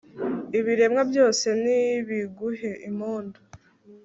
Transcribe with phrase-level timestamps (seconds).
[0.59, 3.39] ibiremwa byose nibiguhe impundu